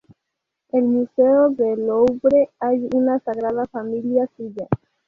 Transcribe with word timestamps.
El 0.71 0.85
Museo 0.85 1.49
del 1.49 1.85
Louvre 1.85 2.49
hay 2.59 2.89
una 2.95 3.19
"Sagrada 3.19 3.67
familia" 3.67 4.27
suya. 4.35 4.67